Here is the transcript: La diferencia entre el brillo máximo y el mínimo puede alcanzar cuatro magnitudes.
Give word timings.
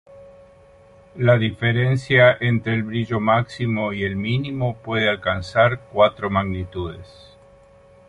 La 1.13 1.37
diferencia 1.37 2.35
entre 2.41 2.73
el 2.73 2.81
brillo 2.81 3.19
máximo 3.19 3.93
y 3.93 4.03
el 4.03 4.15
mínimo 4.15 4.77
puede 4.77 5.07
alcanzar 5.07 5.79
cuatro 5.91 6.27
magnitudes. 6.31 7.37